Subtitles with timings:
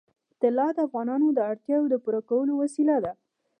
[0.41, 3.11] طلا د افغانانو د اړتیاوو د پوره کولو وسیله ده.